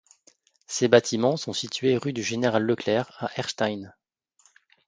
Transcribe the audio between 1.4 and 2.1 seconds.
situés